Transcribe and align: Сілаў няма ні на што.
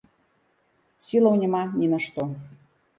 Сілаў 1.09 1.33
няма 1.45 1.63
ні 1.79 1.87
на 1.95 2.05
што. 2.11 2.21